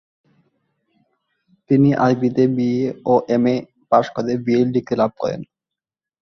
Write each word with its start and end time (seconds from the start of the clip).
তিনি 1.69 1.89
আরবিতে 2.03 2.43
বিএ 2.55 2.81
ও 3.05 3.13
এমএ 3.35 3.55
পাস 3.91 4.05
করে 4.15 4.33
বিএল 4.45 4.67
ডিগ্রি 4.75 4.95
লাভ 5.01 5.11
করেন। 5.21 5.41